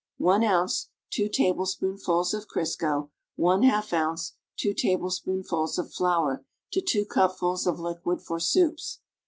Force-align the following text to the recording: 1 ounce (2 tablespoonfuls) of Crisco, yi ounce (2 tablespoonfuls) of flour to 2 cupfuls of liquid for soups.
1 0.17 0.43
ounce 0.43 0.89
(2 1.11 1.29
tablespoonfuls) 1.29 2.33
of 2.33 2.47
Crisco, 2.47 3.11
yi 3.37 3.71
ounce 3.93 4.33
(2 4.57 4.73
tablespoonfuls) 4.73 5.77
of 5.77 5.93
flour 5.93 6.43
to 6.71 6.81
2 6.81 7.05
cupfuls 7.05 7.67
of 7.67 7.79
liquid 7.79 8.19
for 8.19 8.39
soups. 8.39 9.01